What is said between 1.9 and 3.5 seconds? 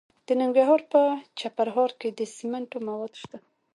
کې د سمنټو مواد شته.